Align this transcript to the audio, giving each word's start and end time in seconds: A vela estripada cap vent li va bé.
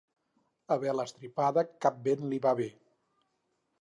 A 0.75 0.77
vela 0.83 1.05
estripada 1.09 1.65
cap 1.87 2.01
vent 2.11 2.25
li 2.33 2.41
va 2.47 2.55
bé. 2.63 2.67